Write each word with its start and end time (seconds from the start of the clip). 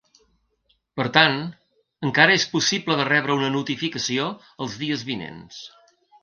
Per 1.01 1.03
tant, 1.17 1.35
encara 2.09 2.37
és 2.37 2.45
possible 2.53 2.97
de 3.01 3.05
rebre 3.11 3.37
una 3.41 3.51
notificació 3.57 4.27
els 4.67 4.79
dies 4.85 5.05
vinents. 5.13 5.63